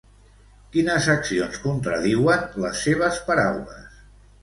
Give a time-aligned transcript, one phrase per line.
[0.75, 4.05] Quines accions contradiuen les seves paraules?